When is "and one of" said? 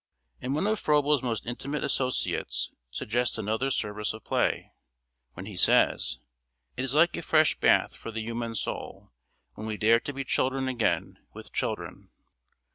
0.41-0.79